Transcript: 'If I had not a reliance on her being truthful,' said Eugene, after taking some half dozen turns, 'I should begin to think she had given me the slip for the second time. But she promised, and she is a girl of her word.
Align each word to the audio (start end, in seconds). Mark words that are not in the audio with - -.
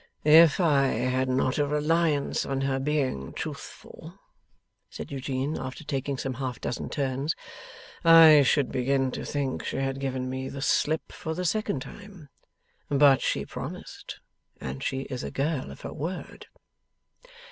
'If 0.23 0.59
I 0.59 0.87
had 0.87 1.29
not 1.29 1.59
a 1.59 1.67
reliance 1.67 2.43
on 2.43 2.61
her 2.61 2.79
being 2.79 3.33
truthful,' 3.33 4.15
said 4.89 5.11
Eugene, 5.11 5.59
after 5.59 5.83
taking 5.83 6.17
some 6.17 6.33
half 6.33 6.59
dozen 6.59 6.89
turns, 6.89 7.35
'I 8.03 8.41
should 8.41 8.71
begin 8.71 9.11
to 9.11 9.23
think 9.23 9.63
she 9.63 9.77
had 9.77 9.99
given 9.99 10.27
me 10.27 10.49
the 10.49 10.59
slip 10.63 11.11
for 11.11 11.35
the 11.35 11.45
second 11.45 11.83
time. 11.83 12.29
But 12.89 13.21
she 13.21 13.45
promised, 13.45 14.19
and 14.59 14.81
she 14.81 15.01
is 15.01 15.23
a 15.23 15.29
girl 15.29 15.69
of 15.69 15.81
her 15.81 15.93
word. 15.93 16.47